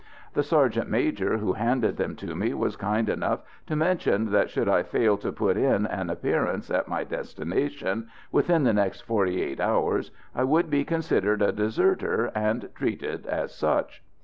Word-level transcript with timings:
The 0.33 0.41
sergeant 0.41 0.89
major 0.89 1.37
who 1.37 1.53
handed 1.53 1.97
them 1.97 2.15
to 2.15 2.33
me 2.33 2.55
was 2.55 2.75
kind 2.75 3.07
enough 3.07 3.41
to 3.67 3.75
mention 3.75 4.31
that 4.31 4.49
should 4.49 4.67
I 4.67 4.81
fail 4.81 5.15
to 5.19 5.31
put 5.31 5.57
in 5.57 5.85
an 5.85 6.09
appearance 6.09 6.71
at 6.71 6.87
my 6.87 7.03
destination 7.03 8.09
within 8.31 8.63
the 8.63 8.73
next 8.73 9.01
forty 9.01 9.43
eight 9.43 9.59
hours, 9.59 10.09
I 10.33 10.43
would 10.43 10.71
be 10.71 10.85
considered 10.85 11.43
a 11.43 11.51
deserter, 11.51 12.31
and 12.33 12.69
treated 12.73 13.27
as 13.27 13.53
such. 13.53 14.01